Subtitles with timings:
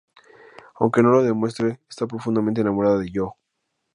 [0.79, 3.35] Aunque no lo demuestre, está profundamente enamorada de Yoh.